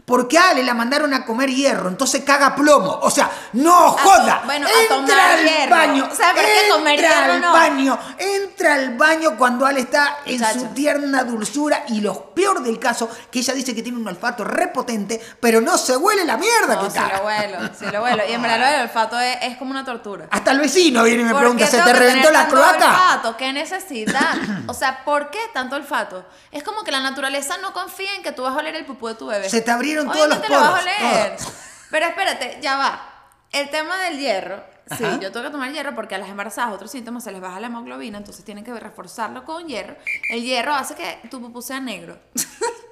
[0.05, 2.99] Porque a Ale la mandaron a comer hierro, entonces caga plomo.
[3.03, 4.43] O sea, no to- joda.
[4.45, 5.71] bueno, a tomar entra al hierro.
[5.71, 6.09] baño.
[6.11, 7.53] O sea, ¿por qué comer entra hierro al no?
[7.53, 7.99] baño.
[8.19, 11.85] Entra al baño cuando Ale está en su tierna dulzura.
[11.88, 15.79] Y lo peor del caso, que ella dice que tiene un olfato repotente, pero no
[15.79, 17.17] se huele la mierda No, que caga.
[17.19, 18.23] lo vuelo, sí lo vuelo.
[18.29, 20.27] Y en verdad del olfato es, es como una tortura.
[20.31, 22.75] Hasta el vecino viene y me ¿Por pregunta, ¿se te reventó la cloaca?
[22.88, 23.37] olfato?
[23.37, 24.35] ¿Qué necesidad?
[24.67, 26.25] O sea, ¿por qué tanto olfato?
[26.51, 29.09] Es como que la naturaleza no confía en que tú vas a oler el pupú
[29.09, 29.51] de tu bebé.
[29.51, 31.37] Se te abrieron todos los lo vas a oler.
[31.37, 31.52] todo.
[31.90, 33.09] Pero espérate, ya va.
[33.52, 34.62] El tema del hierro.
[34.96, 35.18] Sí, Ajá.
[35.20, 37.68] yo tengo que tomar hierro porque a las embarazadas otros síntomas se les baja la
[37.68, 39.96] hemoglobina, entonces tienen que reforzarlo con hierro.
[40.31, 42.18] El hierro hace que tu pupú sea negro.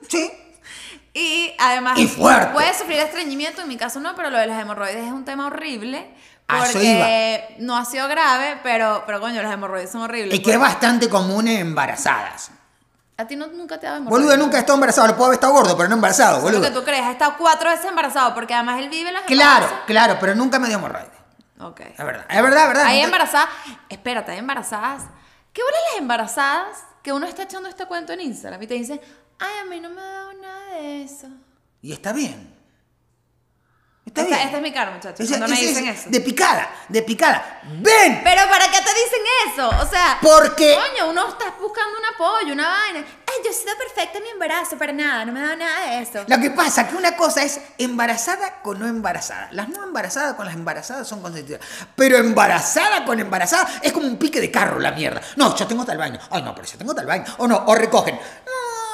[0.09, 0.31] Sí.
[1.13, 2.53] Y además Y fuerte.
[2.53, 5.49] puedes sufrir estreñimiento, en mi caso no, pero lo de las hemorroides es un tema
[5.49, 6.09] horrible.
[6.47, 10.33] A eso Porque no ha sido grave, pero, pero coño, las hemorroides son horribles.
[10.35, 12.53] Y que es Porque- bastante común en embarazadas.
[13.21, 14.11] A ti no, nunca te hemorroides.
[14.11, 15.07] Boludo, nunca he estado embarazado.
[15.09, 16.73] Lo puedo haber estado gordo, pero no embarazado, Eso es lo boludo.
[16.73, 17.05] que tú crees.
[17.05, 19.85] Ha estado cuatro veces embarazado porque además él vive las Claro, embarazas.
[19.87, 21.11] claro, pero nunca me dio hemorroides.
[21.61, 21.81] Ok.
[21.81, 22.85] Es verdad, es verdad, es verdad.
[22.87, 23.49] Hay Nunca- embarazadas.
[23.89, 25.03] Espérate, hay embarazadas.
[25.53, 29.01] ¿Qué huelen las embarazadas que uno está echando este cuento en Instagram y te dicen,
[29.39, 31.27] ay, a mí no me ha dado nada de eso?
[31.83, 32.57] Y está bien.
[34.11, 34.47] Está Esta, bien.
[34.49, 35.29] esta es mi cara, muchachos.
[35.29, 36.11] Cuando me dicen es eso.
[36.11, 37.61] De picada, de picada.
[37.63, 38.21] ¡Ven!
[38.25, 39.21] Pero ¿para qué te dicen
[39.53, 39.69] eso?
[39.69, 42.99] O sea, Porque- Coño, uno está buscando un apoyo, una vaina.
[42.99, 46.03] Ay, yo he sido perfecta en mi embarazo, pero nada, no me dado nada de
[46.03, 46.25] eso.
[46.27, 49.49] Lo que pasa que una cosa es embarazada con no embarazada.
[49.53, 51.61] Las no embarazadas con las embarazadas son consentidas.
[51.95, 55.21] Pero embarazada con embarazada es como un pique de carro la mierda.
[55.37, 56.19] No, yo tengo tal baño.
[56.31, 57.25] Ay, no, pero yo tengo tal baño.
[57.39, 58.19] O no, o recogen.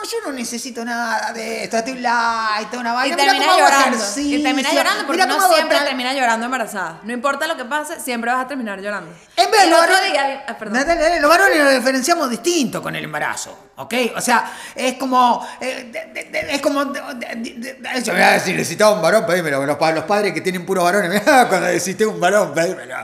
[0.07, 1.77] No, yo no necesito nada de esto.
[1.79, 3.17] Estoy light, tengo una Y vaina.
[3.17, 3.97] Mira termina cómo hago llorando.
[3.97, 4.43] Y ejercicio.
[4.43, 7.01] termina llorando porque hago siempre tal- termina llorando embarazada.
[7.03, 9.11] No importa lo que pase, siempre vas a terminar llorando.
[9.37, 13.95] En vez de los varones- ah, los varones nos diferenciamos distinto con el embarazo, ¿ok?
[14.17, 15.47] O sea, es como.
[15.61, 16.85] eh, de- de- de- es como.
[16.87, 19.65] de- de- de- de- eso, mirá, si necesitaba un varón, pedímelo.
[19.67, 22.97] Los, pa- los padres que tienen puros varones, mirá, cuando necesité un varón, pedímelo.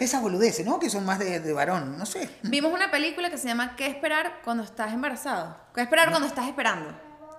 [0.00, 0.78] Esas boludeces, ¿no?
[0.78, 2.28] Que son más de, de varón, no sé.
[2.42, 5.56] Vimos una película que se llama ¿Qué esperar cuando estás embarazado?
[5.74, 6.90] ¿Qué esperar cuando estás esperando?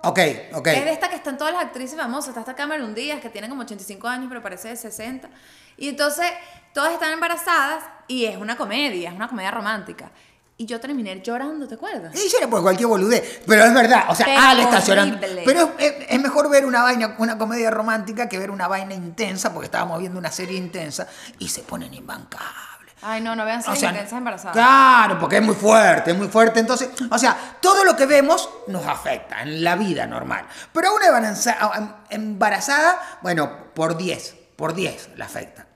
[0.04, 0.18] Ok,
[0.54, 0.66] ok.
[0.66, 2.28] Es de esta que están todas las actrices famosas.
[2.30, 5.28] Está esta Cameron Díaz, que tiene como 85 años, pero parece de 60.
[5.76, 6.26] Y entonces,
[6.74, 10.10] todas están embarazadas y es una comedia, es una comedia romántica.
[10.56, 12.14] Y yo terminé llorando, ¿te acuerdas?
[12.14, 15.16] Y llora por cualquier boludez, pero es verdad, o sea, Pero Ale está llorando.
[15.16, 15.42] horrible.
[15.44, 19.52] Pero es, es mejor ver una vaina, una comedia romántica que ver una vaina intensa,
[19.52, 22.71] porque estábamos viendo una serie intensa y se ponen imbancables.
[23.02, 24.52] Ay, no, no vean sea, intensas embarazadas.
[24.54, 26.60] Claro, porque es muy fuerte, es muy fuerte.
[26.60, 30.46] Entonces, o sea, todo lo que vemos nos afecta en la vida normal.
[30.72, 35.66] Pero a una embaraza- embarazada, bueno, por 10, por 10 la afecta.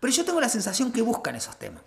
[0.00, 1.82] Pero yo tengo la sensación que buscan esos temas.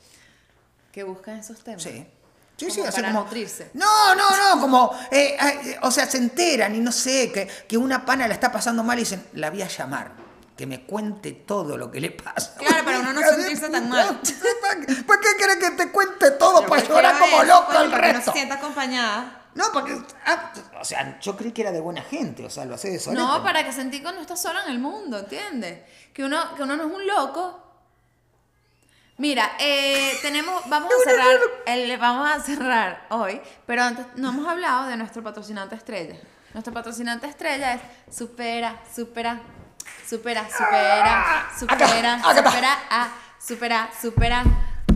[0.91, 1.84] Que buscan esos temas.
[1.84, 2.08] Sí.
[2.56, 3.23] Sí, sí, Como así para como.
[3.26, 3.69] nutrirse.
[3.76, 4.91] No, no, no, como.
[5.12, 8.52] eh, eh, o sea, se enteran y no sé, que, que una pana la está
[8.52, 10.12] pasando mal y dicen, la voy a llamar.
[10.58, 12.56] Que me cuente todo lo que le pasa.
[12.58, 14.20] Claro, para uno no sentirse tan mal.
[14.62, 16.65] ¿Para qué- ¿Para qué querés que te cuente todo?
[16.65, 18.32] Para llorar como loco el para que no resto.
[18.32, 19.43] se sienta acompañada.
[19.54, 19.98] No, porque.
[20.26, 23.00] ah, o sea, yo creí que era de buena gente, o sea, lo hace de
[23.00, 23.22] solete.
[23.24, 25.80] No, para que sentí que no estás sola en el mundo, ¿entiendes?
[26.13, 27.63] Que uno, que uno no es un loco.
[29.17, 34.48] Mira, eh, tenemos, vamos a cerrar, el, vamos a cerrar hoy, pero antes no hemos
[34.48, 36.15] hablado de nuestro patrocinante estrella.
[36.54, 39.39] Nuestro patrocinante estrella es Supera, Supera,
[40.10, 42.50] Supera, Supera, Supera, acá está.
[42.52, 43.08] Supera, ah,
[43.39, 44.43] Supera, Supera.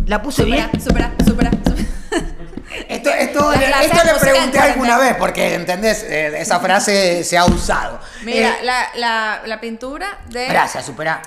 [0.08, 0.82] ¿La puse Supera, bien?
[0.82, 1.82] supera, supera, supera.
[2.88, 6.04] Esto, esto, le- esto le pregunté alguna vez, porque, ¿entendés?
[6.04, 8.00] Eh, esa frase se ha usado.
[8.24, 11.22] Mira, Eh, la, la, la pintura de, gracias, supera.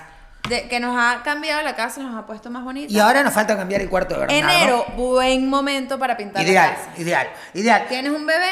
[0.49, 2.93] de- que nos ha cambiado la casa, nos ha puesto más bonita.
[2.93, 4.49] Y ahora nos falta cambiar el cuarto de Bernardo.
[4.57, 6.91] Enero, buen momento para pintar Ideal, la casa.
[7.01, 7.87] ideal, ideal.
[7.89, 8.49] ¿Tienes un bebé?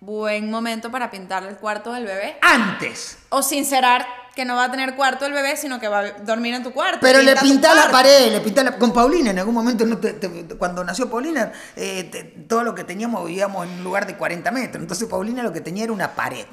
[0.00, 2.36] Buen momento para pintarle el cuarto del bebé.
[2.42, 3.18] Antes.
[3.30, 6.52] O sincerar que no va a tener cuarto el bebé, sino que va a dormir
[6.54, 6.98] en tu cuarto.
[7.00, 7.90] Pero le Pinta la cuarto.
[7.92, 8.72] pared, le pintás la...
[8.76, 12.74] Con Paulina, en algún momento, no te- te- cuando nació Paulina, eh, te- todo lo
[12.74, 14.82] que teníamos vivíamos en un lugar de 40 metros.
[14.82, 16.44] Entonces Paulina lo que tenía era una pared.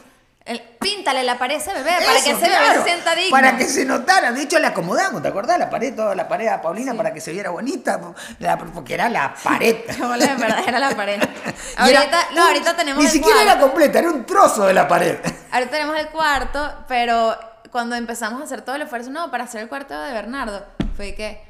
[0.45, 3.31] El- píntale la pared a ese bebé para que ese claro, bebé se sienta digno.
[3.31, 4.31] Para que se notara.
[4.31, 5.59] De hecho, le acomodamos, ¿te acordás?
[5.59, 7.99] La pared, toda la pared a Paulina para que se viera bonita,
[8.39, 9.75] la- porque era la pared.
[9.99, 11.21] Bola, en verdad, era la pared.
[11.85, 13.67] Era Ahorita, no, ahorita tenemos Ni el siquiera era cuarto.
[13.67, 15.17] completa, era un trozo de la pared.
[15.51, 17.35] Ahorita tenemos el cuarto, pero
[17.73, 21.15] cuando empezamos a hacer todo el esfuerzo, no, para hacer el cuarto de Bernardo, fue
[21.15, 21.43] que,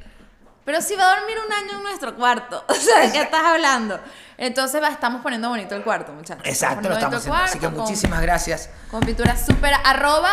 [0.65, 3.43] pero si va a dormir un año en nuestro cuarto, o sea, ¿de qué estás
[3.43, 3.99] hablando?
[4.37, 6.43] Entonces va, estamos poniendo bonito el cuarto, muchachos.
[6.47, 7.43] Exacto, lo estamos haciendo.
[7.43, 8.69] Así que con- muchísimas gracias.
[8.89, 10.31] Con pintura super, arroba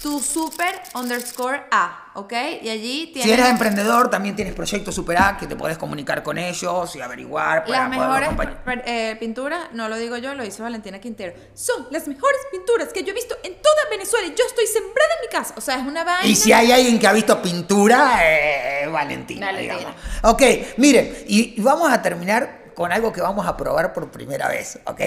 [0.00, 2.32] tu super underscore A, ¿ok?
[2.62, 6.22] Y allí Si tienes eres emprendedor, también tienes Proyecto Super A, que te podés comunicar
[6.22, 8.28] con ellos y averiguar para las mejores
[8.86, 11.32] eh, pinturas, no lo digo yo, lo hizo Valentina Quintero.
[11.54, 15.10] Son las mejores pinturas que yo he visto en toda Venezuela y yo estoy sembrada
[15.20, 15.54] en mi casa.
[15.56, 16.26] O sea, es una vaina.
[16.28, 19.76] Y si hay alguien que ha visto pintura, eh, Valentina, Valentina.
[19.78, 19.96] digamos.
[20.22, 20.42] Ok,
[20.76, 24.78] miren, y y vamos a terminar con algo que vamos a probar por primera vez,
[24.84, 25.00] ¿ok?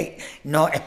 [0.44, 0.82] No, es-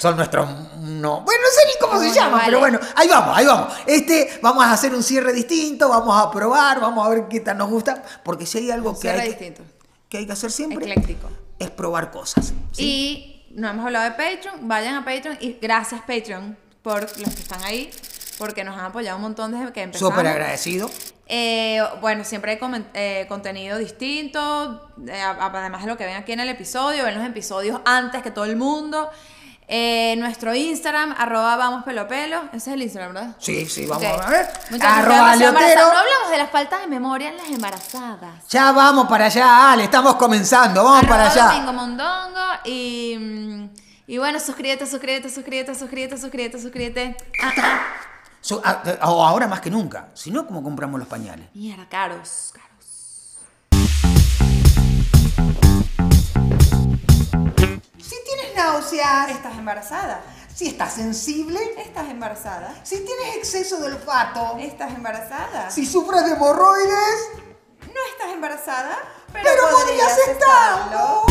[0.00, 2.44] son nuestros, no, bueno, no sé ni cómo se llama, vale.
[2.46, 3.74] pero bueno, ahí vamos, ahí vamos.
[3.86, 7.58] Este, vamos a hacer un cierre distinto, vamos a probar, vamos a ver qué tal
[7.58, 9.62] nos gusta, porque si hay algo que hay que, distinto.
[10.08, 11.28] que hay que hacer siempre, Ecléctico.
[11.58, 12.54] es probar cosas.
[12.72, 12.82] ¿sí?
[12.82, 17.42] Y no hemos hablado de Patreon, vayan a Patreon y gracias Patreon por los que
[17.42, 17.90] están ahí,
[18.38, 20.14] porque nos han apoyado un montón desde que empezamos.
[20.14, 20.90] Súper agradecido.
[21.26, 26.40] Eh, bueno, siempre hay eh, contenido distinto, eh, además de lo que ven aquí en
[26.40, 29.10] el episodio, ven los episodios antes que todo el mundo.
[29.72, 33.36] Eh, nuestro Instagram, arroba vamos pelo pelo, ese es el Instagram, ¿verdad?
[33.38, 34.20] Sí, sí, vamos Ok.
[34.24, 34.46] a ver.
[34.70, 35.36] Muchachos, Arroba.
[35.36, 38.48] No hablamos de las faltas de memoria en las embarazadas.
[38.48, 41.46] Ya vamos para allá, Ale, estamos comenzando, vamos Arroba para allá.
[41.52, 43.70] Domingo Mondongo y, mm,
[44.08, 47.16] y bueno, suscríbete, suscríbete, suscríbete, suscríbete, suscríbete, suscríbete.
[47.40, 47.80] Ah, ah.
[48.40, 50.08] So- a- a- o ahora más que nunca.
[50.14, 51.46] Si no, ¿cómo compramos los pañales?
[51.54, 52.69] Mierda, caros, caros.
[58.70, 60.20] Náuseas, ¿Estás embarazada?
[60.54, 62.72] si estás sensible, ¿Estás embarazada?
[62.84, 65.70] si tienes exceso de olfato, ¿Estás embarazada?
[65.70, 67.18] si sufres de hemorroides,
[67.86, 68.96] No estás embarazada,
[69.32, 71.24] pero, pero podrías estarlo.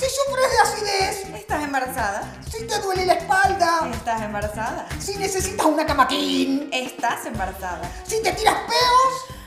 [0.00, 2.22] Si sufres de acidez, ¿Estás embarazada?
[2.50, 4.86] si te duele la espalda, ¿Estás embarazada?
[4.98, 7.90] si necesitas una camaquín, ¿Estás embarazada?
[8.06, 9.37] si te tiras peos,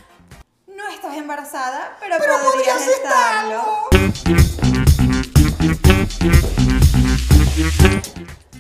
[2.00, 3.90] pero, pero podrías estarlo.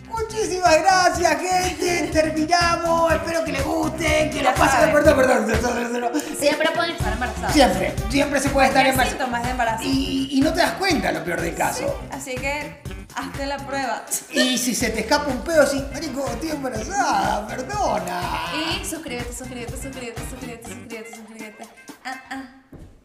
[0.07, 2.09] Muchísimas gracias, gente.
[2.11, 3.13] Terminamos.
[3.13, 4.91] Espero que les guste, que lo pasen.
[4.91, 6.21] Perdón, perdón, perdón, perdón.
[6.37, 7.53] Siempre pueden estar embarazadas.
[7.53, 9.17] Siempre, siempre se puede estar embarazada.
[9.17, 9.83] síntomas de embarazo.
[9.85, 12.01] Y, y no te das cuenta, lo peor del caso.
[12.11, 12.81] Así que
[13.15, 14.03] hazte la prueba.
[14.31, 18.51] Y si se te escapa un pedo así, marico, estoy embarazada, perdona.
[18.53, 21.67] Y suscríbete, suscríbete, suscríbete, suscríbete, suscríbete, suscríbete.
[22.03, 22.50] Ah, ah.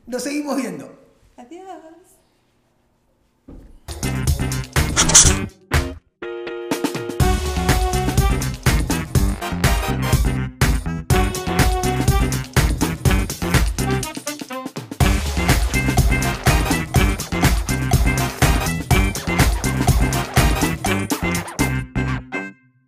[0.06, 0.88] Nos seguimos viendo.
[1.36, 2.05] Adiós.